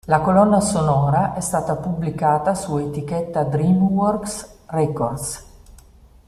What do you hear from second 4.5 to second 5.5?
Records.